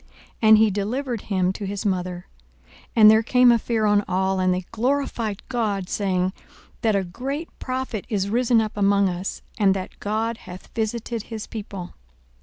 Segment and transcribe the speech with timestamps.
[0.41, 2.25] And he delivered him to his mother.
[2.67, 6.33] 42:007:016 And there came a fear on all: and they glorified God, saying,
[6.81, 11.45] That a great prophet is risen up among us; and, That God hath visited his
[11.45, 11.93] people.